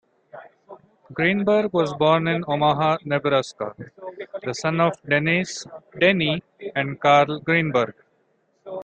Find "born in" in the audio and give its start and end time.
1.93-2.43